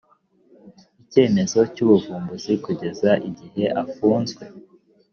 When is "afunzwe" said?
3.83-4.43